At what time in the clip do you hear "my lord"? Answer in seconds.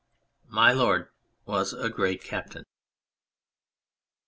0.49-1.09